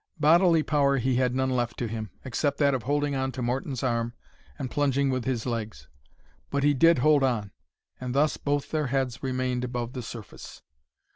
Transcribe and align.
Bodily 0.19 0.63
power 0.63 0.97
he 0.97 1.17
had 1.17 1.35
none 1.35 1.51
left 1.51 1.77
to 1.77 1.87
him, 1.87 2.09
except 2.25 2.57
that 2.57 2.73
of 2.73 2.81
holding 2.81 3.13
on 3.13 3.31
to 3.33 3.43
Morton's 3.43 3.83
arm 3.83 4.13
and 4.57 4.71
plunging 4.71 5.11
with 5.11 5.25
his 5.25 5.45
legs; 5.45 5.87
but 6.49 6.63
he 6.63 6.73
did 6.73 6.97
hold 6.97 7.21
on, 7.23 7.51
and 7.99 8.15
thus 8.15 8.35
both 8.35 8.71
their 8.71 8.87
heads 8.87 9.21
remained 9.21 9.63
above 9.63 9.93
the 9.93 10.01
surface. 10.01 10.63